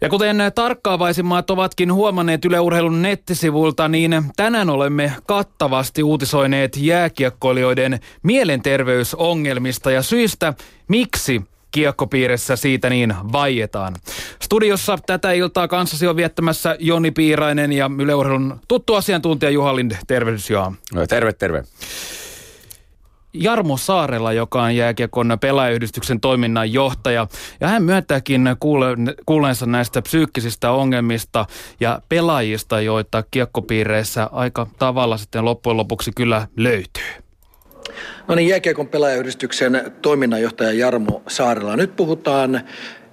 [0.00, 9.90] Ja kuten tarkkaavaisimmat ovatkin huomanneet Yle Urheilun nettisivulta, niin tänään olemme kattavasti uutisoineet jääkiekkoilijoiden mielenterveysongelmista
[9.90, 10.54] ja syistä,
[10.88, 13.96] miksi kiekkopiirissä siitä niin vaietaan.
[14.42, 19.92] Studiossa tätä iltaa kanssasi on viettämässä Joni Piirainen ja Yle Urheilun tuttu asiantuntija Juha Lind.
[20.06, 20.72] Tervehdys Juha.
[21.08, 21.64] Terve, terve.
[23.40, 27.26] Jarmo Saarella, joka on jääkiekon pelaajayhdistyksen toiminnan johtaja.
[27.60, 28.48] Ja hän myöntääkin
[29.26, 31.46] kuuleensa näistä psyykkisistä ongelmista
[31.80, 37.04] ja pelaajista, joita kiekkopiireissä aika tavalla sitten loppujen lopuksi kyllä löytyy.
[38.28, 41.76] No niin, jääkiekon pelaajayhdistyksen toiminnanjohtaja Jarmo Saarella.
[41.76, 42.60] Nyt puhutaan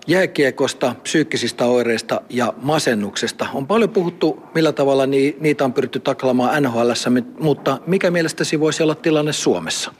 [0.07, 3.47] jääkiekosta, psyykkisistä oireista ja masennuksesta.
[3.53, 5.05] On paljon puhuttu, millä tavalla
[5.39, 6.91] niitä on pyritty taklaamaan NHL,
[7.39, 9.93] mutta mikä mielestäsi voisi olla tilanne Suomessa?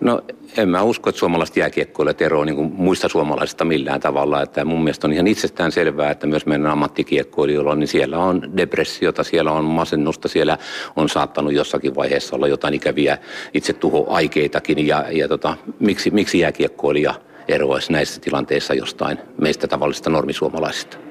[0.00, 0.22] No
[0.56, 4.42] en mä usko, että suomalaiset jääkiekkoilijat eroavat niin muista suomalaisista millään tavalla.
[4.42, 9.24] Että mun mielestä on ihan itsestään selvää, että myös meidän ammattikiekkoilijoilla niin siellä on depressiota,
[9.24, 10.58] siellä on masennusta, siellä
[10.96, 13.18] on saattanut jossakin vaiheessa olla jotain ikäviä
[13.54, 14.86] itsetuhoaikeitakin.
[14.86, 17.14] Ja, ja tota, miksi, miksi jääkiekkoilija
[17.48, 21.07] eroaisi näissä tilanteissa jostain meistä tavallisista normisuomalaisista?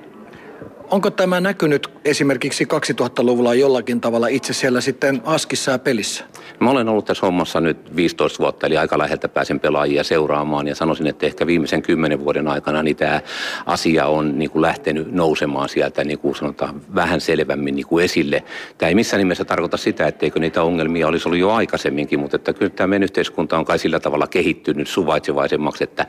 [0.89, 6.23] Onko tämä näkynyt esimerkiksi 2000-luvulla jollakin tavalla itse siellä sitten askissa ja pelissä?
[6.59, 10.75] Mä olen ollut tässä hommassa nyt 15 vuotta, eli aika läheltä pääsen pelaajia seuraamaan ja
[10.75, 13.21] sanoisin, että ehkä viimeisen kymmenen vuoden aikana niin tämä
[13.66, 18.44] asia on niin kuin lähtenyt nousemaan sieltä niin kuin sanotaan vähän selvämmin niin kuin esille.
[18.77, 22.53] Tämä ei missään nimessä tarkoita sitä, etteikö niitä ongelmia olisi ollut jo aikaisemminkin, mutta että
[22.53, 26.05] kyllä tämä meidän yhteiskunta on kai sillä tavalla kehittynyt suvaitsevaisemmaksi, että,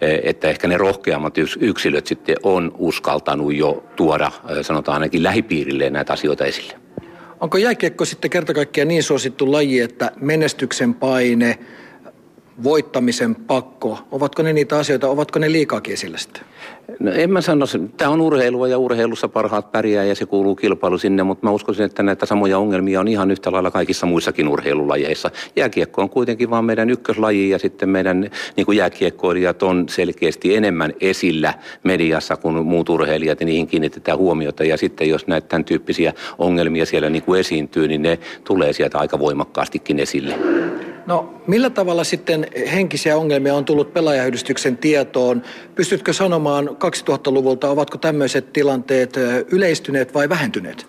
[0.00, 6.12] että ehkä ne rohkeammat yksilöt sitten on uskaltanut jo tuoda tuoda, sanotaan ainakin lähipiirilleen näitä
[6.12, 6.74] asioita esille.
[7.40, 11.58] Onko jääkiekko sitten kerta kaikkiaan niin suosittu laji, että menestyksen paine,
[12.64, 16.42] voittamisen pakko, ovatko ne niitä asioita, ovatko ne liikaakin esillä sitten?
[17.00, 20.98] No en mä sano, tämä on urheilua ja urheilussa parhaat pärjää ja se kuuluu kilpailu
[20.98, 25.30] sinne, mutta mä uskoisin, että näitä samoja ongelmia on ihan yhtä lailla kaikissa muissakin urheilulajeissa.
[25.56, 30.92] Jääkiekko on kuitenkin vaan meidän ykköslaji ja sitten meidän niin kuin jääkiekkoilijat on selkeästi enemmän
[31.00, 36.12] esillä mediassa kuin muut urheilijat ja niihin kiinnitetään huomiota ja sitten jos näitä tämän tyyppisiä
[36.38, 40.34] ongelmia siellä niin kuin esiintyy, niin ne tulee sieltä aika voimakkaastikin esille.
[41.06, 45.42] No millä tavalla sitten henkisiä ongelmia on tullut pelaajayhdistyksen tietoon?
[45.74, 49.16] Pystytkö sanomaan 2000-luvulta, ovatko tämmöiset tilanteet
[49.50, 50.86] yleistyneet vai vähentyneet?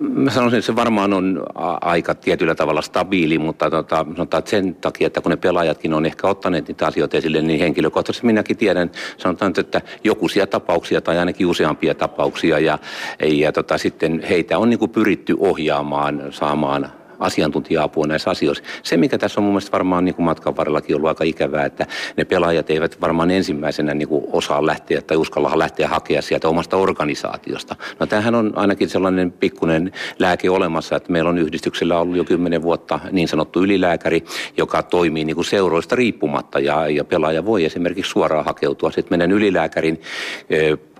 [0.00, 1.46] Mä sanoisin, että se varmaan on
[1.80, 6.06] aika tietyllä tavalla stabiili, mutta tota, sanotaan, että sen takia, että kun ne pelaajatkin on
[6.06, 11.46] ehkä ottaneet niitä asioita esille, niin henkilökohtaisesti minäkin tiedän, sanotaan, että jokuisia tapauksia tai ainakin
[11.46, 12.78] useampia tapauksia ja,
[13.22, 18.64] ja tota, sitten heitä on niin kuin pyritty ohjaamaan, saamaan asiantuntija-apua näissä asioissa.
[18.82, 21.86] Se, mikä tässä on mun mielestä varmaan niin kuin matkan varrellakin ollut aika ikävää, että
[22.16, 26.76] ne pelaajat eivät varmaan ensimmäisenä niin kuin osaa lähteä tai uskalla lähteä hakea sieltä omasta
[26.76, 27.76] organisaatiosta.
[28.00, 32.62] No tämähän on ainakin sellainen pikkuinen lääke olemassa, että meillä on yhdistyksellä ollut jo kymmenen
[32.62, 34.24] vuotta niin sanottu ylilääkäri,
[34.56, 39.32] joka toimii niin kuin seuroista riippumatta ja, ja pelaaja voi esimerkiksi suoraan hakeutua sitten meidän
[39.32, 40.00] ylilääkärin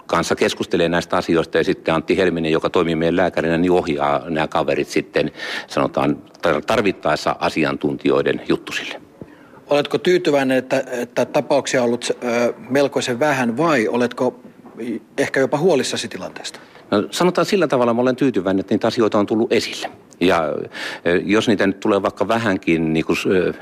[0.09, 4.49] kanssa keskustelee näistä asioista ja sitten Antti Helminen, joka toimii meidän lääkärinä, niin ohjaa nämä
[4.49, 5.31] kaverit sitten
[5.67, 6.23] sanotaan
[6.67, 9.01] tarvittaessa asiantuntijoiden juttusille.
[9.71, 14.41] Oletko tyytyväinen, että, että tapauksia on ollut ö, melkoisen vähän vai oletko
[15.19, 16.61] ehkä jopa huolissasi tilanteesta?
[16.91, 19.91] No, sanotaan sillä tavalla, että olen tyytyväinen, että niitä asioita on tullut esille.
[20.21, 20.43] Ja
[21.25, 23.17] jos niitä nyt tulee vaikka vähänkin niin kuin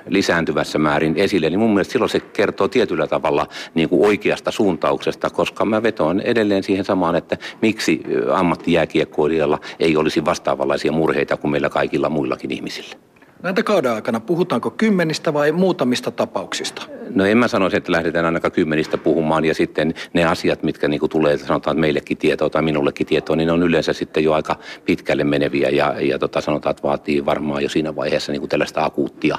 [0.08, 5.30] lisääntyvässä määrin esille, niin mun mielestä silloin se kertoo tietyllä tavalla niin kuin oikeasta suuntauksesta,
[5.30, 8.02] koska mä vetoan edelleen siihen samaan, että miksi
[8.32, 12.96] ammattijääkiekkoilijalla ei olisi vastaavanlaisia murheita kuin meillä kaikilla muillakin ihmisillä.
[13.42, 16.82] Näitä kauden aikana puhutaanko kymmenistä vai muutamista tapauksista?
[17.14, 21.00] No en mä sanoisi, että lähdetään ainakaan kymmenistä puhumaan ja sitten ne asiat, mitkä niin
[21.10, 25.24] tulee sanotaan meillekin tietoa tai minullekin tietoa, niin ne on yleensä sitten jo aika pitkälle
[25.24, 29.38] meneviä ja, ja tota, sanotaan, että vaatii varmaan jo siinä vaiheessa niin tällaista akuuttia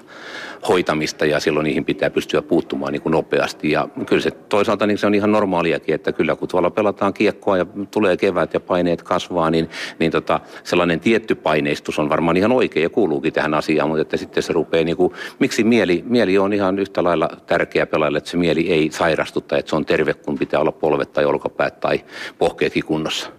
[0.67, 3.71] hoitamista ja silloin niihin pitää pystyä puuttumaan niin nopeasti.
[3.71, 7.57] Ja kyllä se toisaalta niin se on ihan normaaliakin, että kyllä kun tuolla pelataan kiekkoa
[7.57, 9.69] ja tulee kevät ja paineet kasvaa, niin,
[9.99, 14.17] niin tota, sellainen tietty paineistus on varmaan ihan oikein ja kuuluukin tähän asiaan, mutta että
[14.17, 18.29] sitten se rupeaa niin kuin, miksi mieli, mieli on ihan yhtä lailla tärkeä pelaajalle, että
[18.29, 21.79] se mieli ei sairastu tai että se on terve, kun pitää olla polvet tai olkapäät
[21.79, 22.03] tai
[22.37, 23.29] pohkeetkin kunnossa.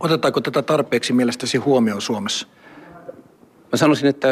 [0.00, 2.46] Otetaanko tätä tarpeeksi mielestäsi huomioon Suomessa?
[3.72, 4.28] Mä sanoisin, että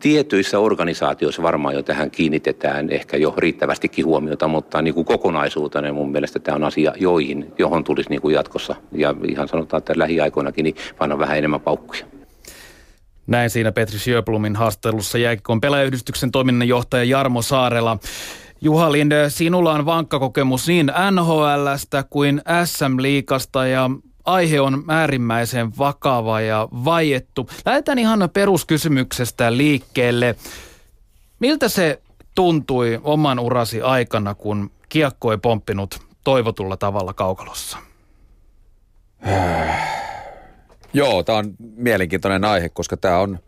[0.00, 6.12] tietyissä organisaatioissa varmaan jo tähän kiinnitetään ehkä jo riittävästikin huomiota, mutta niin kuin kokonaisuutena mun
[6.12, 10.62] mielestä tämä on asia, joihin, johon tulisi niin kuin jatkossa ja ihan sanotaan, että lähiaikoinakin
[10.62, 12.13] niin panna vähän enemmän paukkuja.
[13.26, 17.98] Näin siinä Petri Sjöblumin haastattelussa jääkikon pelaajayhdistyksen toiminnanjohtaja Jarmo Saarela.
[18.60, 23.90] Juha Linde, sinulla on vankka kokemus niin NHLstä kuin SM-liikasta ja
[24.24, 27.48] aihe on äärimmäisen vakava ja vaiettu.
[27.66, 30.34] Lähdetään ihan peruskysymyksestä liikkeelle.
[31.40, 32.02] Miltä se
[32.34, 37.78] tuntui oman urasi aikana, kun kiekko ei pomppinut toivotulla tavalla kaukalossa?
[40.94, 43.38] Joo, tämä on mielenkiintoinen aihe, koska tämä on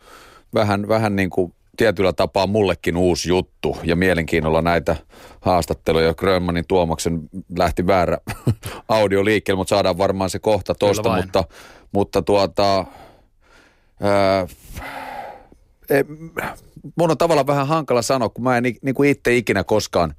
[0.55, 4.97] vähän, vähän niin kuin tietyllä tapaa mullekin uusi juttu ja mielenkiinnolla näitä
[5.41, 6.15] haastatteluja.
[6.15, 7.21] Grönmanin Tuomaksen
[7.59, 8.19] lähti väärä
[8.89, 11.45] audio liikkeelle, mutta saadaan varmaan se kohta tosta, mutta,
[11.93, 12.85] mutta tuota,
[14.01, 14.47] ää,
[15.91, 16.05] ei,
[16.97, 20.15] mun on tavallaan vähän hankala sanoa, kun mä en niin kuin itse ikinä koskaan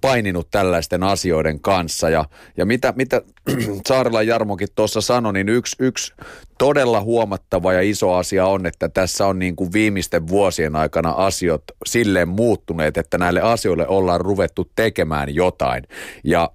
[0.00, 2.10] paininut tällaisten asioiden kanssa.
[2.10, 2.24] Ja,
[2.56, 3.22] ja mitä, mitä
[3.88, 6.12] Saarella Jarmokin tuossa sanoi, niin yksi, yksi
[6.58, 11.62] todella huomattava ja iso asia on, että tässä on niin kuin viimeisten vuosien aikana asiat
[11.86, 15.84] silleen muuttuneet, että näille asioille ollaan ruvettu tekemään jotain.
[16.24, 16.50] Ja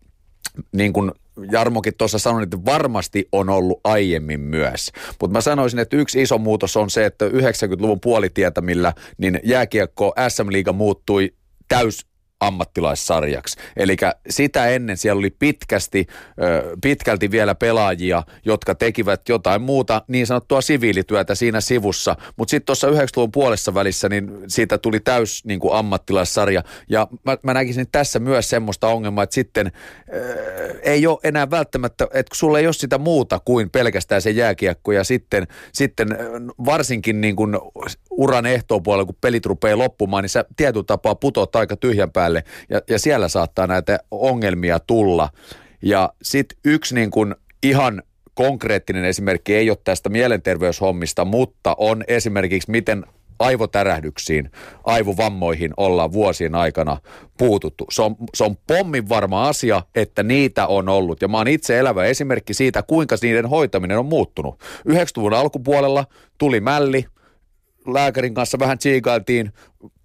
[0.72, 1.12] niin kuin
[1.52, 4.92] Jarmokin tuossa sanoi, että varmasti on ollut aiemmin myös.
[5.22, 10.74] Mutta mä sanoisin, että yksi iso muutos on se, että 90-luvun puolitietämillä niin jääkiekko SM-liiga
[10.74, 11.34] muuttui
[11.68, 12.11] täys
[12.42, 13.58] ammattilaissarjaksi.
[13.78, 13.96] Eli
[14.30, 16.08] sitä ennen siellä oli pitkästi,
[16.82, 22.16] pitkälti vielä pelaajia, jotka tekivät jotain muuta niin sanottua siviilityötä siinä sivussa.
[22.38, 26.64] Mutta sitten tuossa 90-luvun puolessa välissä niin siitä tuli täys niin kuin ammattilaissarja.
[26.90, 29.74] Ja mä, mä näkisin tässä myös semmoista ongelmaa, että sitten äh,
[30.84, 34.92] ei ole enää välttämättä, että kun sulla ei ole sitä muuta kuin pelkästään se jääkiekko
[34.92, 36.08] ja sitten, sitten
[36.66, 37.58] varsinkin niin kuin
[38.22, 42.82] uran ehtoopuolella, kun pelit rupeaa loppumaan, niin sä tietyllä tapaa putoat aika tyhjän päälle ja,
[42.90, 45.30] ja siellä saattaa näitä ongelmia tulla.
[45.82, 48.04] Ja sitten yksi niin kuin ihan
[48.34, 53.06] konkreettinen esimerkki ei ole tästä mielenterveyshommista, mutta on esimerkiksi miten
[53.40, 54.52] aivotärähdyksiin,
[54.84, 56.98] aivovammoihin ollaan vuosien aikana
[57.38, 57.86] puututtu.
[57.92, 61.22] Se on, se on pommin varma asia, että niitä on ollut.
[61.22, 64.60] Ja mä oon itse elävä esimerkki siitä, kuinka niiden hoitaminen on muuttunut.
[64.90, 66.06] 90-luvun alkupuolella
[66.38, 67.06] tuli mälli,
[67.88, 69.54] lääkärin kanssa vähän tsiikailtiin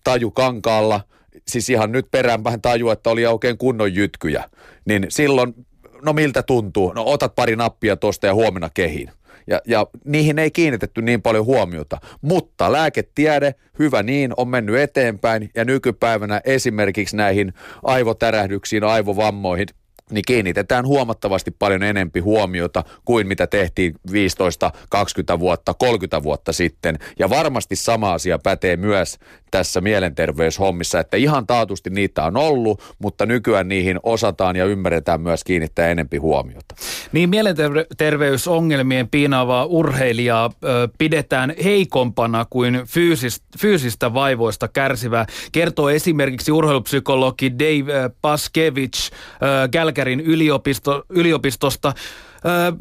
[0.04, 1.00] taju kankaalla–
[1.48, 4.44] siis ihan nyt perään tajua, että oli oikein kunnon jytkyjä,
[4.84, 5.54] niin silloin,
[6.02, 6.92] no miltä tuntuu?
[6.92, 9.10] No otat pari nappia tuosta ja huomenna kehiin.
[9.46, 11.98] Ja, ja niihin ei kiinnitetty niin paljon huomiota.
[12.22, 17.52] Mutta lääketiede, hyvä niin, on mennyt eteenpäin ja nykypäivänä esimerkiksi näihin
[17.82, 19.66] aivotärähdyksiin, aivovammoihin–
[20.10, 26.98] niin kiinnitetään huomattavasti paljon enempi huomiota kuin mitä tehtiin 15, 20 vuotta, 30 vuotta sitten.
[27.18, 29.18] Ja varmasti sama asia pätee myös
[29.50, 35.44] tässä mielenterveyshommissa, että ihan taatusti niitä on ollut, mutta nykyään niihin osataan ja ymmärretään myös
[35.44, 36.74] kiinnittää enempi huomiota.
[37.12, 45.26] Niin mielenterveysongelmien piinaavaa urheilijaa ö, pidetään heikompana kuin fyysist, fyysistä vaivoista kärsivää.
[45.52, 51.92] Kertoo esimerkiksi urheilupsykologi Dave Paskevich ö, Kälkärin yliopisto, yliopistosta.
[52.36, 52.72] Ö,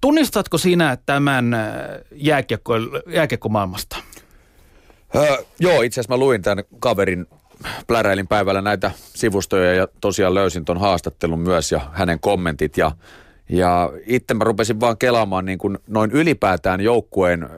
[0.00, 1.56] tunnistatko sinä tämän
[2.12, 2.74] jääkiekko,
[3.06, 3.96] jääkiekkomaailmasta?
[5.14, 7.26] Öö, joo, itse asiassa mä luin tämän kaverin
[7.86, 12.92] pläräilin päivällä näitä sivustoja ja tosiaan löysin ton haastattelun myös ja hänen kommentit ja,
[13.48, 17.48] ja itse mä rupesin vaan kelaamaan niin kuin noin ylipäätään joukkueen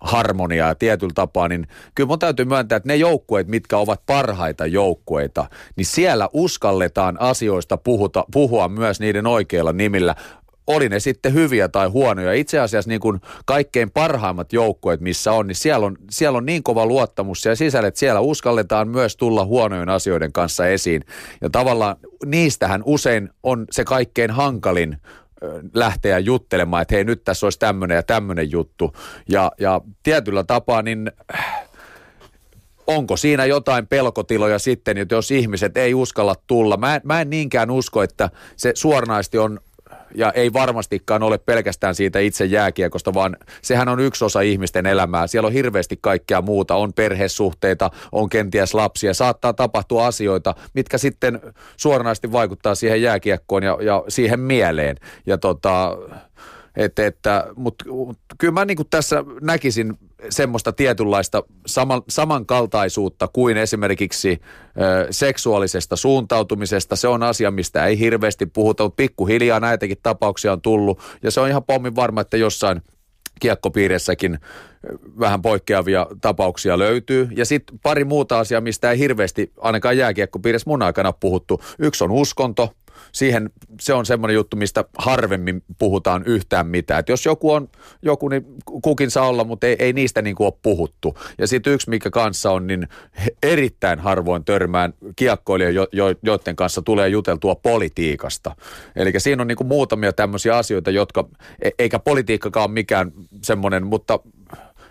[0.00, 5.46] harmoniaa tietyllä tapaa, niin kyllä mun täytyy myöntää, että ne joukkueet, mitkä ovat parhaita joukkueita,
[5.76, 10.14] niin siellä uskalletaan asioista puhuta, puhua myös niiden oikeilla nimillä
[10.76, 12.32] oli ne sitten hyviä tai huonoja.
[12.32, 16.62] Itse asiassa niin kuin kaikkein parhaimmat joukkueet, missä on, niin siellä on, siellä on niin
[16.62, 21.04] kova luottamus ja sisällä, että siellä uskalletaan myös tulla huonojen asioiden kanssa esiin.
[21.40, 24.96] Ja tavallaan niistähän usein on se kaikkein hankalin
[25.74, 28.92] lähteä juttelemaan, että hei nyt tässä olisi tämmöinen ja tämmöinen juttu.
[29.28, 31.10] Ja, ja tietyllä tapaa niin
[32.86, 36.76] onko siinä jotain pelkotiloja sitten, jos ihmiset ei uskalla tulla.
[36.76, 39.60] Mä en, mä en niinkään usko, että se suoranaisesti on
[40.14, 45.26] ja ei varmastikaan ole pelkästään siitä itse jääkiekosta, vaan sehän on yksi osa ihmisten elämää.
[45.26, 51.40] Siellä on hirveästi kaikkea muuta, on perhesuhteita, on kenties lapsia, saattaa tapahtua asioita, mitkä sitten
[51.76, 54.96] suoranaisesti vaikuttaa siihen jääkiekkoon ja, ja siihen mieleen.
[55.26, 55.96] Ja tota,
[56.76, 57.84] että, että, mutta
[58.38, 59.98] kyllä mä niin tässä näkisin
[60.28, 64.40] semmoista tietynlaista saman, samankaltaisuutta kuin esimerkiksi
[64.80, 66.96] ö, seksuaalisesta suuntautumisesta.
[66.96, 71.00] Se on asia, mistä ei hirveästi puhuta, mutta pikkuhiljaa näitäkin tapauksia on tullut.
[71.22, 72.82] Ja se on ihan pommin varma, että jossain
[73.40, 74.38] kiekkopiirissäkin
[75.20, 77.28] vähän poikkeavia tapauksia löytyy.
[77.36, 81.60] Ja sitten pari muuta asiaa, mistä ei hirveästi ainakaan jääkiekkopiirissä mun aikana puhuttu.
[81.78, 82.68] Yksi on uskonto–
[83.12, 83.50] siihen,
[83.80, 87.00] se on semmoinen juttu, mistä harvemmin puhutaan yhtään mitään.
[87.00, 87.68] Et jos joku on
[88.02, 88.44] joku, niin
[88.82, 91.18] kukin saa olla, mutta ei, ei niistä niin kuin ole puhuttu.
[91.38, 92.88] Ja sitten yksi, mikä kanssa on, niin
[93.42, 98.56] erittäin harvoin törmään kiekkoilijoita, jo, jo, joiden kanssa tulee juteltua politiikasta.
[98.96, 101.28] Eli siinä on niin kuin muutamia tämmöisiä asioita, jotka,
[101.62, 103.12] e, eikä politiikkakaan ole mikään
[103.42, 104.18] semmoinen, mutta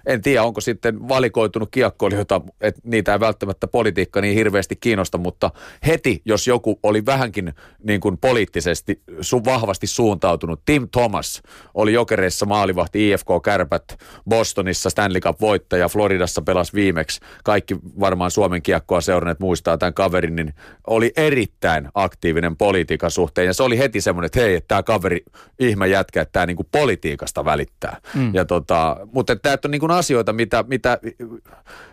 [0.09, 5.51] en tiedä, onko sitten valikoitunut kiekkoilijoita, että niitä ei välttämättä politiikka niin hirveästi kiinnosta, mutta
[5.87, 11.41] heti, jos joku oli vähänkin niin kuin poliittisesti su- vahvasti suuntautunut, Tim Thomas
[11.73, 13.83] oli jokereissa maalivahti IFK Kärpät,
[14.29, 20.35] Bostonissa Stanley Cup voittaja, Floridassa pelasi viimeksi, kaikki varmaan Suomen kiekkoa seuranneet muistaa tämän kaverin,
[20.35, 20.53] niin
[20.87, 25.23] oli erittäin aktiivinen politiikan suhteen ja se oli heti semmoinen, että hei, tämä kaveri
[25.59, 27.97] ihme jätkä, että tämä niin kuin politiikasta välittää.
[28.15, 28.35] Mm.
[28.35, 30.99] Ja tota, mutta tämä on niin kuin asioita, mitä, mitä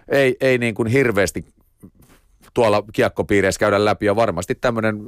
[0.08, 1.44] ei, ei niin kuin hirveästi
[2.54, 5.00] tuolla kiekkopiireissä käydä läpi ja varmasti tämmöinen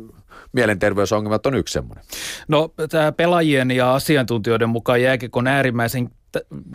[0.52, 2.04] mielenterveysongelmat on yksi semmoinen.
[2.48, 6.10] No tämä pelaajien ja asiantuntijoiden mukaan jääkekon äärimmäisen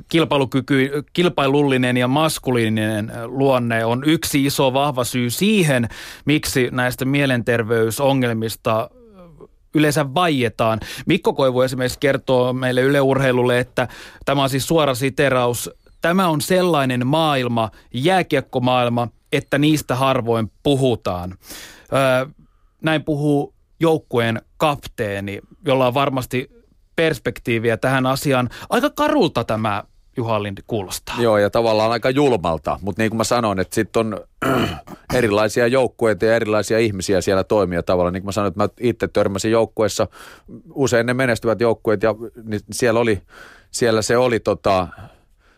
[0.07, 5.87] kilpailukyky, kilpailullinen ja maskuliininen luonne on yksi iso vahva syy siihen,
[6.25, 8.89] miksi näistä mielenterveysongelmista
[9.75, 10.79] yleensä vaietaan.
[11.05, 13.87] Mikko Koivu esimerkiksi kertoo meille Yle Urheilulle, että
[14.25, 15.69] tämä on siis suora siteraus
[16.03, 21.37] Tämä on sellainen maailma, jääkiekkomaailma, että niistä harvoin puhutaan.
[21.93, 22.25] Öö,
[22.81, 26.49] näin puhuu joukkueen kapteeni, jolla on varmasti
[26.95, 28.49] perspektiiviä tähän asiaan.
[28.69, 29.83] Aika karulta tämä
[30.17, 31.15] Juha Lind kuulostaa.
[31.19, 34.19] Joo, ja tavallaan aika julmalta, mutta niin kuin mä sanoin, että sitten on
[35.13, 38.13] erilaisia joukkueita ja erilaisia ihmisiä siellä toimia tavallaan.
[38.13, 40.07] Niin kuin mä sanoin, että mä itse törmäsin joukkueessa,
[40.73, 43.21] usein ne menestyvät joukkueet, ja niin siellä, oli,
[43.71, 44.87] siellä se oli tota,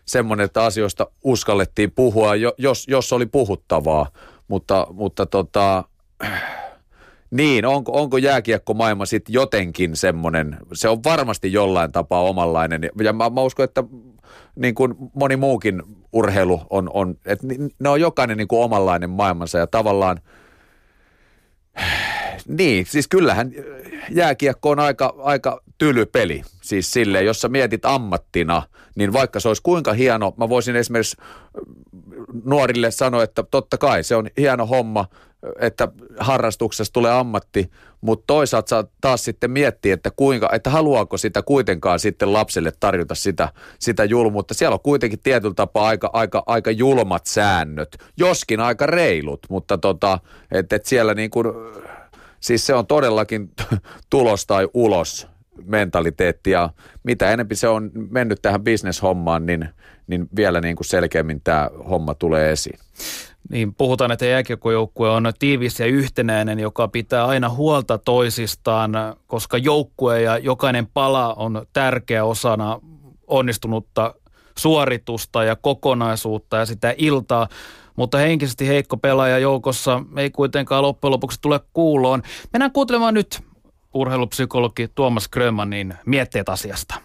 [0.05, 4.09] semmoinen, että asioista uskallettiin puhua, jos, jos oli puhuttavaa.
[4.47, 5.83] Mutta, mutta tota,
[7.31, 12.89] niin, onko, onko jääkiekkomaailma sitten jotenkin semmoinen, se on varmasti jollain tapaa omanlainen.
[13.03, 13.83] Ja mä, mä uskon, että
[14.55, 15.83] niin kuin moni muukin
[16.13, 17.47] urheilu on, on että
[17.79, 20.19] ne on jokainen niin kuin omanlainen maailmansa ja tavallaan–
[22.47, 23.51] niin, siis kyllähän
[24.09, 26.41] jääkiekko on aika, aika tyly peli.
[26.61, 28.63] Siis sille, jos sä mietit ammattina,
[28.95, 31.17] niin vaikka se olisi kuinka hieno, mä voisin esimerkiksi
[32.43, 35.07] nuorille sanoa, että totta kai se on hieno homma,
[35.59, 35.87] että
[36.19, 41.99] harrastuksessa tulee ammatti, mutta toisaalta saa taas sitten miettiä, että kuinka, että haluaako sitä kuitenkaan
[41.99, 44.53] sitten lapselle tarjota sitä, sitä julmuutta.
[44.53, 50.19] Siellä on kuitenkin tietyllä tapaa aika, aika, aika julmat säännöt, joskin aika reilut, mutta tota,
[50.51, 51.47] että et siellä niin kuin,
[52.39, 53.51] siis se on todellakin
[54.09, 55.34] tulos tai ulos
[55.65, 56.69] mentaliteetti ja
[57.03, 59.69] mitä enempi se on mennyt tähän bisneshommaan, niin,
[60.07, 62.79] niin vielä niin kuin selkeämmin tämä homma tulee esiin.
[63.49, 68.91] Niin puhutaan, että jääkiekkojoukkue on tiivis ja yhtenäinen, joka pitää aina huolta toisistaan,
[69.27, 72.79] koska joukkue ja jokainen pala on tärkeä osana
[73.27, 74.13] onnistunutta
[74.57, 77.47] suoritusta ja kokonaisuutta ja sitä iltaa
[77.95, 82.21] mutta henkisesti heikko pelaaja joukossa ei kuitenkaan loppujen lopuksi tule kuuloon.
[82.53, 83.39] Mennään kuuntelemaan nyt
[83.95, 86.95] urheilupsykologi Tuomas Grönmanin mietteet asiasta.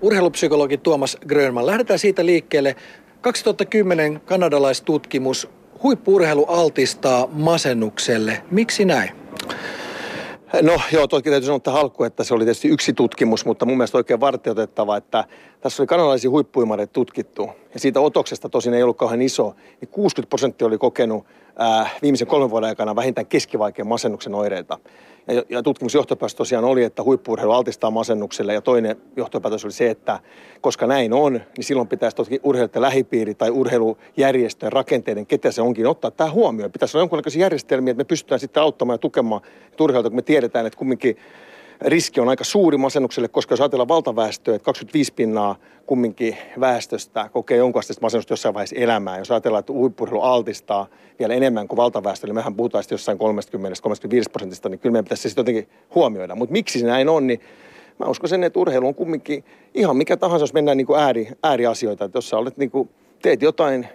[0.00, 1.66] Urheilupsykologi Tuomas Grönman.
[1.66, 2.76] Lähdetään siitä liikkeelle.
[3.20, 5.48] 2010 kanadalaistutkimus.
[5.82, 8.42] Huippuurheilu altistaa masennukselle.
[8.50, 9.10] Miksi näin?
[10.62, 13.76] No joo, toki täytyy sanoa että halku, että se oli tietysti yksi tutkimus, mutta mun
[13.76, 15.24] mielestä oikein vartioitettava, että
[15.60, 17.50] tässä oli kanalaisia huippuimareita tutkittu.
[17.74, 21.26] Ja siitä otoksesta tosin ei ollut kauhean iso, niin 60 prosenttia oli kokenut
[21.58, 24.78] ää, viimeisen kolmen vuoden aikana vähintään keskivaikean masennuksen oireita.
[25.26, 28.54] Ja, ja tutkimusjohtopäätös tosiaan oli, että huippuurheilu altistaa masennukselle.
[28.54, 30.20] Ja toinen johtopäätös oli se, että
[30.60, 35.86] koska näin on, niin silloin pitäisi toki urheilijoiden lähipiiri tai urheilujärjestöjen rakenteiden, ketä se onkin,
[35.86, 36.72] ottaa tämä huomioon.
[36.72, 39.40] Pitäisi olla jonkinlaisia järjestelmiä, että me pystytään sitten auttamaan ja tukemaan
[39.80, 41.16] urheilijoita, kun me tiedetään, että kumminkin
[41.80, 47.56] riski on aika suuri masennukselle, koska jos ajatellaan valtaväestöä, että 25 pinnaa kumminkin väestöstä kokee
[47.56, 49.18] jonkunlaista masennusta jossain vaiheessa elämää.
[49.18, 50.86] Jos ajatellaan, että huippurheilu altistaa
[51.18, 53.20] vielä enemmän kuin valtaväestö, eli mehän puhutaan jossain 30-35
[54.32, 56.34] prosentista, niin kyllä meidän pitäisi se sitten jotenkin huomioida.
[56.34, 57.40] Mutta miksi se näin on, niin
[57.98, 61.28] mä uskon sen, että urheilu on kumminkin ihan mikä tahansa, jos mennään niin kuin ääri,
[61.42, 62.04] ääriasioita.
[62.04, 62.88] Että jos sä olet niin kuin,
[63.22, 63.88] teet jotain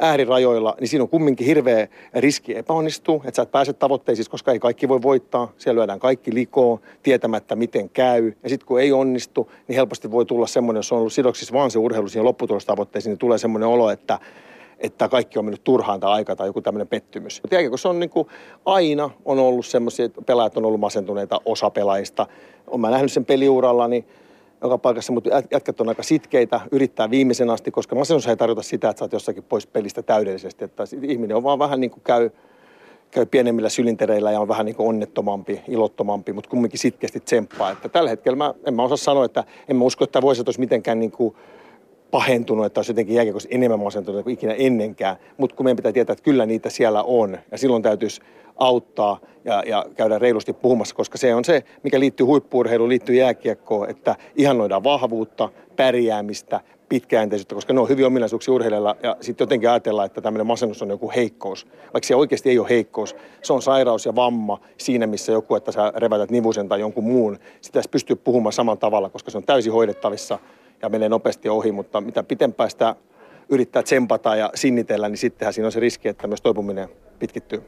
[0.00, 4.58] äärirajoilla, niin siinä on kumminkin hirveä riski epäonnistua, että sä et pääse tavoitteisiin, koska ei
[4.58, 5.52] kaikki voi voittaa.
[5.58, 8.32] Siellä lyödään kaikki likoon, tietämättä miten käy.
[8.42, 11.70] Ja sitten kun ei onnistu, niin helposti voi tulla semmoinen, jos on ollut sidoksissa vaan
[11.70, 14.18] se urheilu siihen lopputulostavoitteisiin, niin tulee semmoinen olo, että
[14.78, 17.42] että kaikki on mennyt turhaan tai aika tai joku tämmöinen pettymys.
[17.42, 18.28] Mutta kun se on niin kuin,
[18.64, 22.26] aina on ollut semmoisia, että pelaajat on ollut masentuneita osa pelaajista.
[22.66, 24.04] Olen nähnyt sen peliuralla, niin
[24.64, 28.88] joka paikassa, mutta jätkät on aika sitkeitä, yrittää viimeisen asti, koska masennus ei tarkoita sitä,
[28.88, 30.64] että sä oot jossakin pois pelistä täydellisesti.
[30.64, 32.30] Että ihminen on vaan vähän niin kuin käy,
[33.10, 37.70] käy pienemmillä sylintereillä ja on vähän niin kuin onnettomampi, ilottomampi, mutta kumminkin sitkeästi tsemppaa.
[37.70, 40.60] Että tällä hetkellä mä, en mä osaa sanoa, että en mä usko, että voisi olisi
[40.60, 41.36] mitenkään niin kuin
[42.14, 45.16] pahentunut, että olisi jotenkin jääkiekossa enemmän masentunut kuin ikinä ennenkään.
[45.36, 47.38] Mutta kun meidän pitää tietää, että kyllä niitä siellä on.
[47.50, 48.20] Ja silloin täytyisi
[48.56, 53.90] auttaa ja, ja käydä reilusti puhumassa, koska se on se, mikä liittyy huippuurheiluun, liittyy jääkiekkoon,
[53.90, 60.06] että ihannoidaan vahvuutta, pärjäämistä, pitkäjänteisyyttä, koska ne on hyvin ominaisuuksia urheilijalla ja sitten jotenkin ajatellaan,
[60.06, 63.16] että tämmöinen masennus on joku heikkous, vaikka se oikeasti ei ole heikkous.
[63.42, 67.38] Se on sairaus ja vamma siinä, missä joku, että sä revätät nivusen tai jonkun muun.
[67.60, 70.38] Sitä pystyy puhumaan samalla tavalla, koska se on täysin hoidettavissa
[70.84, 72.96] ja menee nopeasti ohi, mutta mitä pitempään sitä
[73.48, 76.88] yrittää tsempata ja sinnitellä, niin sittenhän siinä on se riski, että myös toipuminen
[77.18, 77.62] pitkittyy.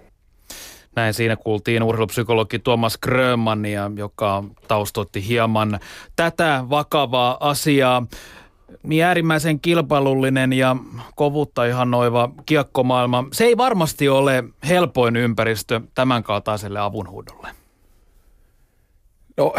[0.96, 5.80] Näin siinä kuultiin urheilupsykologi Tuomas Grönmania, joka taustoitti hieman
[6.16, 8.06] tätä vakavaa asiaa.
[8.82, 10.76] Niin äärimmäisen kilpailullinen ja
[11.14, 17.48] kovuutta ihannoiva kiekkomaailma, se ei varmasti ole helpoin ympäristö tämän kaltaiselle avunhuudolle.
[19.36, 19.54] No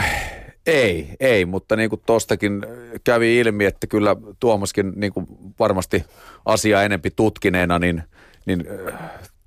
[0.68, 2.66] ei, ei, mutta niin kuin tuostakin
[3.04, 5.28] kävi ilmi, että kyllä Tuomaskin niin kuin
[5.60, 6.06] varmasti
[6.46, 8.04] asiaa enempi tutkineena, niin,
[8.46, 8.68] niin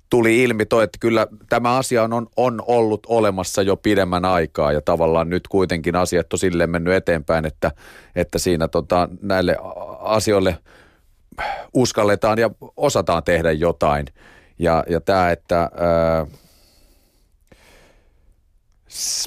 [0.09, 4.81] tuli ilmi toi, että kyllä tämä asia on, on ollut olemassa jo pidemmän aikaa ja
[4.81, 7.71] tavallaan nyt kuitenkin asiat on silleen mennyt eteenpäin, että,
[8.15, 9.57] että siinä tota, näille
[9.99, 10.57] asioille
[11.73, 14.05] uskalletaan ja osataan tehdä jotain.
[14.59, 16.27] Ja, ja tämä, että ää,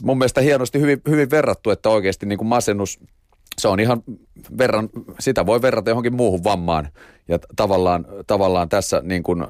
[0.03, 3.01] mun mielestä hienosti hyvin, hyvin verrattu, että oikeasti niin kuin masennus,
[3.59, 4.03] se on ihan
[4.59, 4.89] verran,
[5.21, 6.89] sitä voi verrata johonkin muuhun vammaan.
[7.29, 9.47] Ja tavallaan, tavallaan tässä niin kuin,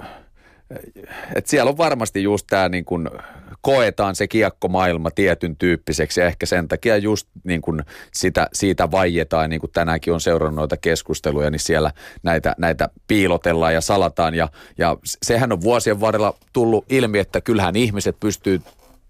[1.35, 3.09] että siellä on varmasti just tämä niin kuin
[3.61, 9.51] koetaan se kiekkomaailma tietyn tyyppiseksi ja ehkä sen takia just niin kuin sitä, siitä vaietaan,
[9.51, 11.91] niin kuin tänäänkin on seurannut noita keskusteluja, niin siellä
[12.23, 17.77] näitä, näitä piilotellaan ja salataan ja, ja sehän on vuosien varrella tullut ilmi, että kyllähän
[17.77, 18.61] ihmiset pystyy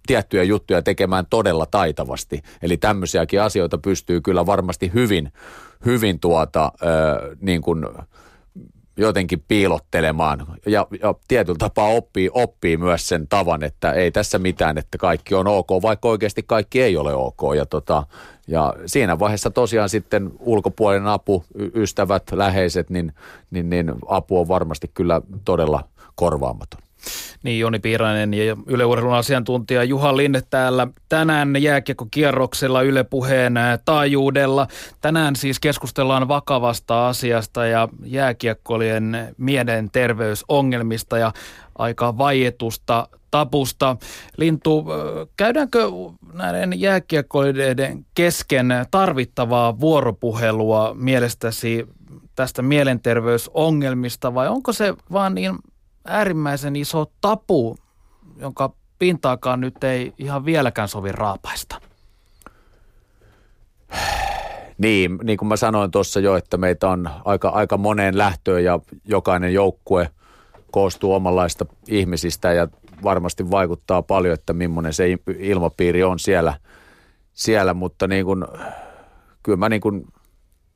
[0.07, 2.43] tiettyjä juttuja tekemään todella taitavasti.
[2.63, 5.33] Eli tämmöisiäkin asioita pystyy kyllä varmasti hyvin,
[5.87, 7.87] hyvin tuota, ö, niin kuin
[8.97, 14.79] jotenkin piilottelemaan ja, ja tietyllä tapaa oppii, oppii myös sen tavan, että ei tässä mitään,
[14.79, 17.41] että kaikki on ok, vaikka oikeasti kaikki ei ole ok.
[17.57, 18.07] Ja, tota,
[18.47, 21.45] ja siinä vaiheessa tosiaan sitten ulkopuolinen apu,
[21.75, 23.13] ystävät, läheiset, niin,
[23.51, 26.84] niin, niin apu on varmasti kyllä todella korvaamaton.
[27.43, 34.67] Niin, Joni Piirainen ja Yle Urheilun asiantuntija Juha Linne täällä tänään jääkiekkokierroksella Yle Puheen taajuudella.
[35.01, 41.33] Tänään siis keskustellaan vakavasta asiasta ja jääkiekkoilien mielenterveysongelmista ja
[41.79, 43.97] aika vaietusta tapusta.
[44.37, 44.85] Lintu,
[45.37, 45.87] käydäänkö
[46.33, 51.87] näiden jääkiekkoilijoiden kesken tarvittavaa vuoropuhelua mielestäsi
[52.37, 55.55] tästä mielenterveysongelmista vai onko se vaan niin
[56.05, 57.77] äärimmäisen iso tapu,
[58.37, 61.81] jonka pintaakaan nyt ei ihan vieläkään sovi raapaista.
[64.79, 68.81] Niin, niin kuin mä sanoin tuossa jo, että meitä on aika, aika moneen lähtöön ja
[69.05, 70.11] jokainen joukkue
[70.71, 72.69] koostuu omanlaista ihmisistä ja
[73.03, 75.07] varmasti vaikuttaa paljon, että millainen se
[75.39, 76.55] ilmapiiri on siellä,
[77.33, 78.45] siellä mutta niin kuin,
[79.43, 80.07] kyllä mä niin kuin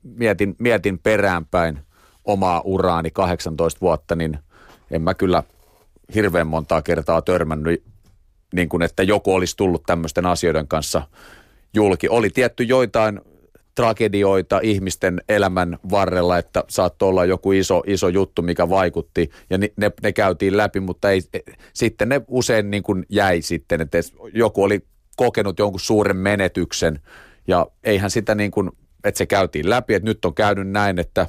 [0.02, 1.78] mietin, mietin peräänpäin
[2.24, 4.38] omaa uraani 18 vuotta, niin
[4.90, 5.42] en mä kyllä
[6.14, 7.82] hirveän montaa kertaa törmännyt,
[8.54, 11.02] niin kuin että joku olisi tullut tämmöisten asioiden kanssa
[11.74, 12.08] julki.
[12.08, 13.20] Oli tietty joitain
[13.74, 19.70] tragedioita ihmisten elämän varrella, että saattoi olla joku iso, iso juttu, mikä vaikutti, ja ne,
[20.02, 21.20] ne, käytiin läpi, mutta ei,
[21.72, 23.98] sitten ne usein niin kuin jäi sitten, että
[24.32, 24.80] joku oli
[25.16, 27.00] kokenut jonkun suuren menetyksen,
[27.48, 28.70] ja eihän sitä niin kuin,
[29.04, 31.26] että se käytiin läpi, että nyt on käynyt näin, että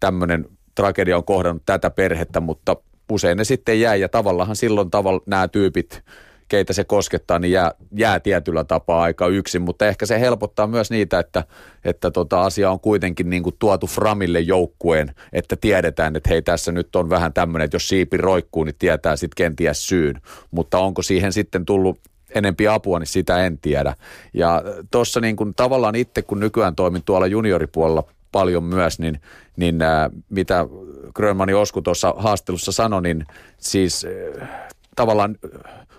[0.00, 2.76] tämmöinen tragedia on kohdannut tätä perhettä, mutta
[3.12, 6.02] usein ne sitten jää ja tavallaan silloin tavalla nämä tyypit,
[6.48, 10.90] keitä se koskettaa, niin jää, jää tietyllä tapaa aika yksin, mutta ehkä se helpottaa myös
[10.90, 11.44] niitä, että,
[11.84, 16.72] että tota asia on kuitenkin niin kuin tuotu Framille joukkueen, että tiedetään, että hei tässä
[16.72, 21.02] nyt on vähän tämmöinen, että jos siipi roikkuu, niin tietää sitten kenties syyn, mutta onko
[21.02, 21.98] siihen sitten tullut
[22.34, 23.94] enempi apua, niin sitä en tiedä.
[24.34, 28.04] Ja tuossa niin kuin tavallaan itse, kun nykyään toimin tuolla junioripuolella
[28.36, 29.20] paljon myös, niin,
[29.56, 30.66] niin ää, mitä
[31.14, 33.24] Grönmani Osku tuossa haastelussa sanoi, niin
[33.58, 34.06] siis
[34.42, 34.48] äh,
[34.96, 35.36] tavallaan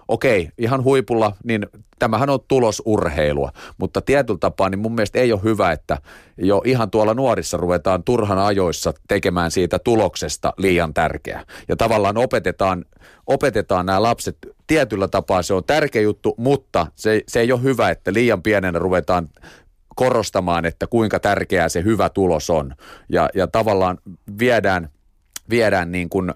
[0.07, 1.65] okei, okay, ihan huipulla, niin
[1.99, 5.97] tämähän on tulosurheilua, mutta tietyllä tapaa niin mun mielestä ei ole hyvä, että
[6.37, 11.45] jo ihan tuolla nuorissa ruvetaan turhan ajoissa tekemään siitä tuloksesta liian tärkeä.
[11.67, 12.85] Ja tavallaan opetetaan,
[13.27, 17.89] opetetaan nämä lapset, tietyllä tapaa se on tärkeä juttu, mutta se, se ei ole hyvä,
[17.89, 19.29] että liian pienenä ruvetaan
[19.97, 22.75] korostamaan, että kuinka tärkeää se hyvä tulos on.
[23.09, 23.97] Ja, ja tavallaan
[24.39, 24.89] viedään,
[25.49, 26.33] viedään niin kuin,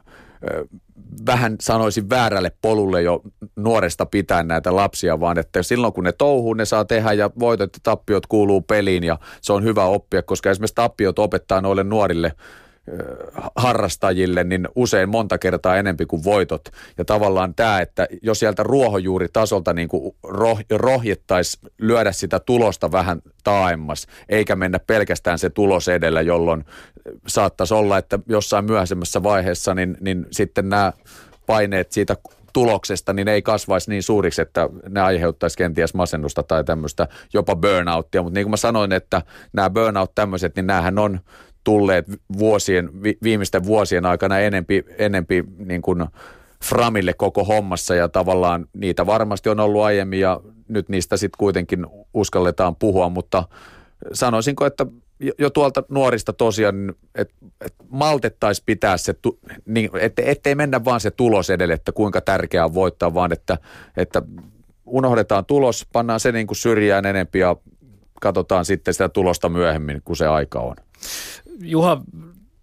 [1.26, 3.22] vähän sanoisin väärälle polulle jo
[3.56, 7.70] nuoresta pitäen näitä lapsia, vaan että silloin kun ne touhuu, ne saa tehdä ja voitot
[7.74, 12.34] ja tappiot kuuluu peliin ja se on hyvä oppia, koska esimerkiksi tappiot opettaa noille nuorille
[13.56, 16.62] harrastajille, niin usein monta kertaa enempi kuin voitot.
[16.98, 19.90] Ja tavallaan tämä, että jos sieltä ruohonjuuritasolta niin
[20.24, 26.66] roh, rohjettaisi lyödä sitä tulosta vähän taaemmas, eikä mennä pelkästään se tulos edellä, jolloin
[27.28, 30.94] saattaisi olla, että jossain myöhemmässä vaiheessa, niin, niin sitten nämä
[31.46, 32.16] paineet siitä
[32.54, 38.24] tuloksesta, niin ei kasvaisi niin suuriksi, että ne aiheuttaisi kenties masennusta tai tämmöistä jopa burnouttia.
[38.24, 39.22] Mutta niin kuin mä sanoin, että
[39.54, 41.20] nämä burnout tämmöiset, niin näähän on
[41.64, 42.06] tulleet
[42.38, 46.06] vuosien, vi, viimeisten vuosien aikana enempi, enempi niin kuin
[46.64, 51.88] Framille koko hommassa ja tavallaan niitä varmasti on ollut aiemmin ja nyt niistä sitten kuitenkin
[52.14, 53.44] uskalletaan puhua, mutta
[54.14, 54.86] sanoisinko, että
[55.40, 57.34] jo tuolta nuorista tosiaan, että
[57.66, 59.16] et maltettaisiin pitää se,
[59.66, 63.58] niin, että ettei mennä vaan se tulos edelle, että kuinka tärkeää on voittaa, vaan että,
[63.98, 64.22] että
[64.86, 67.56] unohdetaan tulos, pannaan se niin kuin syrjään enempi ja
[68.22, 70.76] katsotaan sitten sitä tulosta myöhemmin, kun se aika on.
[71.64, 72.02] Juha,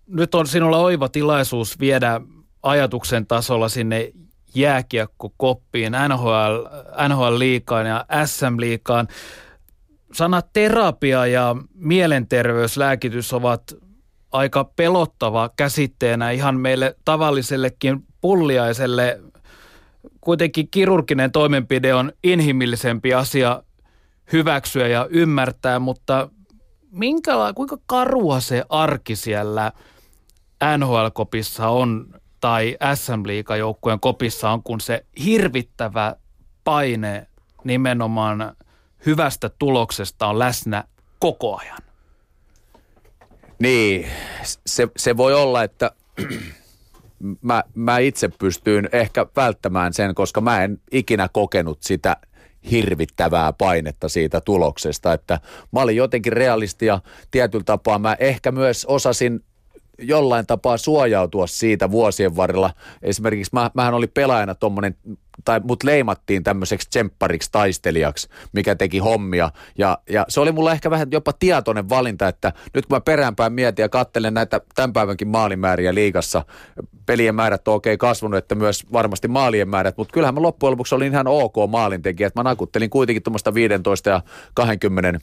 [0.07, 2.21] nyt on sinulla oiva tilaisuus viedä
[2.63, 4.13] ajatuksen tasolla sinne
[4.55, 6.67] jääkiekkokoppiin, NHL,
[7.09, 9.09] NHL-liikaan ja SM-liikaan.
[10.13, 13.75] Sanat terapia ja mielenterveyslääkitys ovat
[14.33, 19.21] aika pelottava käsitteenä ihan meille tavallisellekin pulliaiselle.
[20.21, 23.63] Kuitenkin kirurginen toimenpide on inhimillisempi asia
[24.33, 26.29] hyväksyä ja ymmärtää, mutta
[26.91, 29.73] minkäla, kuinka karua se arki siellä
[30.79, 33.23] NHL-kopissa on tai SM
[33.59, 36.17] joukkueen kopissa on, kun se hirvittävä
[36.65, 37.27] paine
[37.65, 38.57] nimenomaan
[39.07, 40.85] hyvästä tuloksesta on läsnä
[41.19, 41.79] koko ajan?
[43.59, 44.09] Niin,
[44.67, 45.91] se, se voi olla, että
[47.43, 52.17] mä, mä itse pystyin ehkä välttämään sen, koska mä en ikinä kokenut sitä
[52.71, 55.41] hirvittävää painetta siitä tuloksesta, että
[55.73, 59.45] mä olin jotenkin realisti ja tietyllä tapaa mä ehkä myös osasin
[59.99, 62.71] jollain tapaa suojautua siitä vuosien varrella.
[63.03, 64.97] Esimerkiksi mä, mähän oli pelaajana tuommoinen,
[65.45, 69.51] tai mut leimattiin tämmöiseksi tsemppariksi taistelijaksi, mikä teki hommia.
[69.79, 73.53] Ja, ja se oli mulla ehkä vähän jopa tietoinen valinta, että nyt kun mä peräänpäin
[73.53, 76.45] mietin ja katselen näitä tämän päivänkin maalimääriä liigassa,
[77.07, 80.71] pelien määrät on okei okay kasvanut, että myös varmasti maalien määrät, mutta kyllähän mä loppujen
[80.71, 84.23] lopuksi olin ihan ok maalintekijä, että mä nakuttelin kuitenkin tuommoista 15 ja
[84.55, 85.21] 20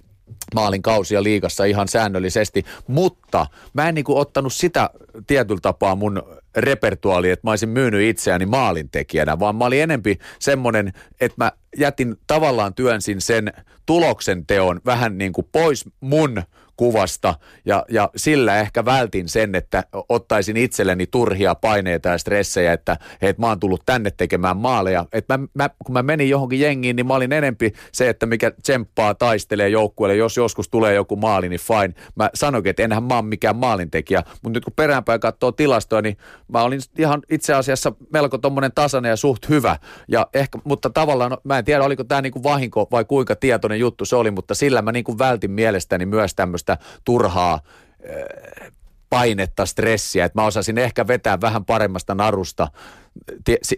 [0.56, 4.90] maalin kausia liigassa ihan säännöllisesti, mutta mä en niinku ottanut sitä
[5.28, 6.24] tietyllä tapaa mun
[6.56, 12.16] repertuaali, että mä olisin myynyt itseäni maalintekijänä, vaan mä olin enempi semmoinen, että mä jätin
[12.28, 13.54] tavallaan työnsin sen
[13.86, 16.44] tuloksen teon vähän niin kuin pois mun
[16.76, 17.36] kuvasta
[17.66, 23.38] ja, ja sillä ehkä vältin sen, että ottaisin itselleni turhia paineita ja stressejä, että et
[23.38, 25.06] mä oon tullut tänne tekemään maaleja.
[25.14, 28.52] Et mä, mä, kun mä menin johonkin jengiin, niin mä olin enempi se, että mikä
[28.52, 30.16] tsemppaa, taistelee joukkueelle.
[30.16, 31.94] Jos joskus tulee joku maali, niin fine.
[32.16, 36.18] Mä sanoinkin, että enhän mä oon mikään maalintekijä, mutta nyt kun peräänpäin katsoo tilastoja, niin
[36.48, 39.78] mä olin ihan itse asiassa melko tommonen tasainen ja suht hyvä.
[40.08, 43.80] Ja ehkä, mutta tavallaan, no, mä en tiedä, oliko tämä niinku vahinko vai kuinka tietoinen
[43.80, 46.65] juttu se oli, mutta sillä mä niinku vältin mielestäni myös tämmöistä
[47.04, 47.60] turhaa
[48.00, 48.72] eh,
[49.10, 52.68] painetta, stressiä, että mä osasin ehkä vetää vähän paremmasta narusta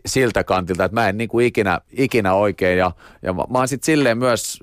[0.05, 3.85] siltä kantilta, että mä en niin kuin ikinä, ikinä oikein ja, ja mä, oon sitten
[3.85, 4.59] silleen myös,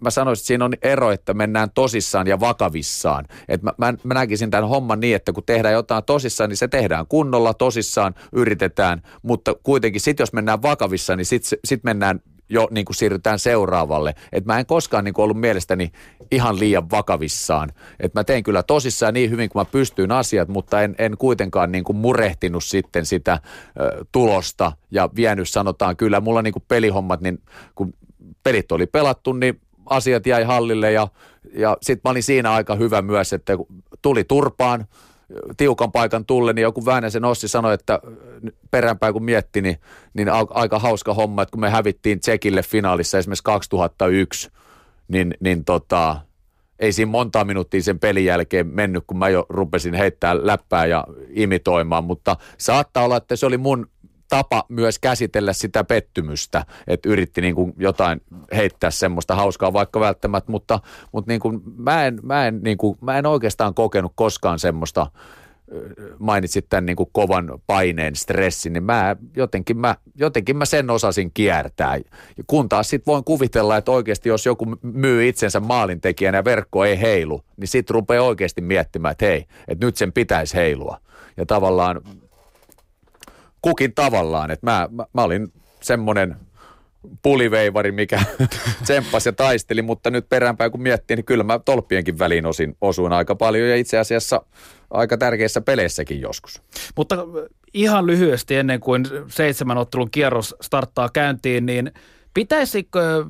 [0.00, 3.24] mä sanoisin, että siinä on ero, että mennään tosissaan ja vakavissaan.
[3.48, 6.68] Että mä, mä, mä näkisin tämän homman niin, että kun tehdään jotain tosissaan, niin se
[6.68, 12.68] tehdään kunnolla, tosissaan, yritetään, mutta kuitenkin sitten jos mennään vakavissaan, niin sitten sit mennään jo
[12.70, 14.14] niin kuin siirrytään seuraavalle.
[14.32, 15.92] Että mä en koskaan niin kuin ollut mielestäni
[16.30, 17.72] ihan liian vakavissaan.
[18.00, 21.72] Että mä tein kyllä tosissaan niin hyvin kuin mä pystyin asiat, mutta en, en kuitenkaan
[21.72, 23.32] niin kuin murehtinut sitten sitä
[23.80, 26.20] ö, tulosta ja vienyt sanotaan kyllä.
[26.20, 27.42] Mulla niin kuin pelihommat, niin
[27.74, 27.94] kun
[28.42, 31.08] pelit oli pelattu, niin asiat jäi hallille ja,
[31.52, 33.52] ja sitten mä olin siinä aika hyvä myös, että
[34.02, 34.86] tuli turpaan,
[35.56, 38.00] tiukan paikan tulle, niin joku Väänäsen Ossi sanoi, että
[38.70, 39.76] peränpäin kun mietti, niin,
[40.14, 44.50] niin aika hauska homma, että kun me hävittiin Tsekille finaalissa esimerkiksi 2001,
[45.08, 46.20] niin, niin tota,
[46.78, 51.04] ei siinä monta minuuttia sen pelin jälkeen mennyt, kun mä jo rupesin heittää läppää ja
[51.30, 53.86] imitoimaan, mutta saattaa olla, että se oli mun
[54.30, 58.22] tapa myös käsitellä sitä pettymystä, että yritti niin kuin jotain
[58.54, 60.80] heittää semmoista hauskaa vaikka välttämättä, mutta,
[61.12, 65.06] mutta niin kuin mä, en, mä, en, niin kuin, mä en oikeastaan kokenut koskaan semmoista,
[66.18, 71.30] mainitsit tämän niin kuin kovan paineen, stressin, niin mä jotenkin, mä jotenkin mä sen osasin
[71.34, 71.98] kiertää.
[72.46, 77.00] Kun taas sitten voin kuvitella, että oikeasti jos joku myy itsensä maalintekijänä ja verkko ei
[77.00, 81.00] heilu, niin sitten rupeaa oikeasti miettimään, että hei, että nyt sen pitäisi heilua.
[81.36, 82.00] Ja tavallaan
[83.62, 84.50] kukin tavallaan.
[84.50, 86.36] Et mä, mä, mä olin semmoinen
[87.22, 88.22] puliveivari, mikä
[88.84, 93.12] tsemppasi ja taisteli, mutta nyt peräänpäin kun miettii, niin kyllä mä tolppienkin väliin osin osuin
[93.12, 94.42] aika paljon ja itse asiassa
[94.90, 96.62] aika tärkeissä peleissäkin joskus.
[96.96, 97.16] Mutta
[97.74, 101.92] ihan lyhyesti ennen kuin seitsemän ottelun kierros starttaa käyntiin, niin
[102.34, 103.24] pitäisikö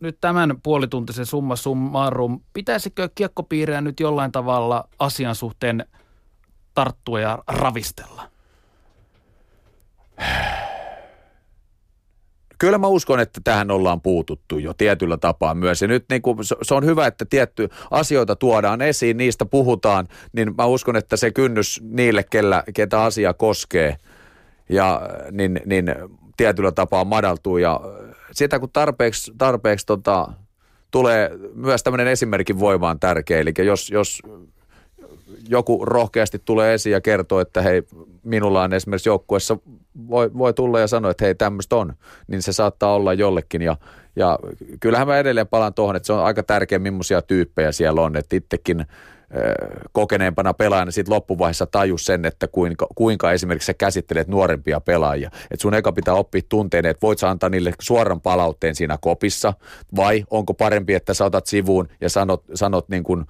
[0.00, 5.86] nyt tämän puolituntisen summa summarum, pitäisikö kiekkopiirejä nyt jollain tavalla asian suhteen
[6.74, 8.31] tarttua ja ravistella?
[12.58, 15.82] Kyllä mä uskon, että tähän ollaan puututtu jo tietyllä tapaa myös.
[15.82, 20.54] Ja nyt niin kuin, se on hyvä, että tietty asioita tuodaan esiin, niistä puhutaan, niin
[20.58, 23.96] mä uskon, että se kynnys niille, kellä, ketä asia koskee,
[24.68, 25.94] ja, niin, niin
[26.36, 27.58] tietyllä tapaa madaltuu.
[27.58, 27.80] Ja
[28.32, 30.28] sitä kun tarpeeksi, tarpeeksi tota,
[30.90, 33.40] tulee myös tämmöinen esimerkin voimaan tärkeä.
[33.40, 34.22] Eli jos, jos
[35.48, 37.82] joku rohkeasti tulee esiin ja kertoo, että hei,
[38.24, 39.58] minulla on esimerkiksi joukkuessa,
[40.08, 41.92] voi, voi tulla ja sanoa, että hei, tämmöistä on,
[42.26, 43.62] niin se saattaa olla jollekin.
[43.62, 43.76] Ja,
[44.16, 44.38] ja
[44.80, 48.36] kyllähän mä edelleen palaan tuohon, että se on aika tärkeä, millaisia tyyppejä siellä on, että
[48.36, 48.86] itsekin–
[49.92, 55.30] kokeneempana pelaajana sitten loppuvaiheessa tajus sen, että kuinka, kuinka esimerkiksi sä käsittelet nuorempia pelaajia.
[55.50, 59.54] Että sun eka pitää oppia tunteen, että voit sä antaa niille suoran palautteen siinä kopissa,
[59.96, 63.24] vai onko parempi, että sä otat sivuun ja sanot, sanot niin kuin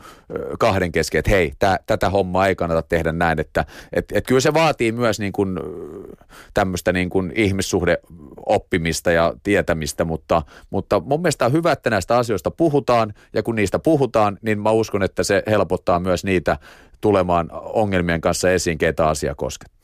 [0.58, 3.40] kahden kesken, että hei, tää, tätä hommaa ei kannata tehdä näin.
[3.40, 5.58] Että et, et kyllä se vaatii myös niin kuin
[6.54, 7.98] tämmöistä niin kuin ihmissuhde
[8.46, 13.54] oppimista ja tietämistä, mutta, mutta mun mielestä on hyvä, että näistä asioista puhutaan, ja kun
[13.54, 16.58] niistä puhutaan, niin mä uskon, että se helpottaa myös niitä
[17.00, 19.81] tulemaan ongelmien kanssa esiin, keitä asia koskettaa.